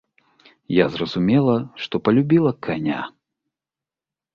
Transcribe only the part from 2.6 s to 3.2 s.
каня.